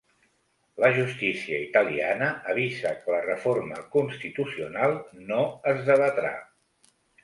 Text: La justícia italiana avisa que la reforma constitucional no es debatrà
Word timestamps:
La 0.83 0.89
justícia 0.95 1.59
italiana 1.65 2.31
avisa 2.55 2.95
que 3.03 3.15
la 3.19 3.21
reforma 3.29 3.81
constitucional 3.99 5.01
no 5.33 5.49
es 5.75 5.89
debatrà 5.95 6.39